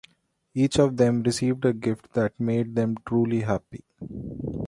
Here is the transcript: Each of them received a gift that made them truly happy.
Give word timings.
Each 0.55 0.79
of 0.79 0.97
them 0.97 1.21
received 1.21 1.63
a 1.63 1.73
gift 1.73 2.13
that 2.13 2.39
made 2.39 2.73
them 2.73 2.97
truly 3.05 3.41
happy. 3.41 3.83